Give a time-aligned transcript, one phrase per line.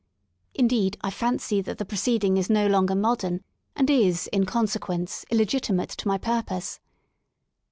[0.55, 3.43] Indeed, I fancy that the proceeding is no longer modern,
[3.75, 6.79] and is in consequence illegitimate to my purpose.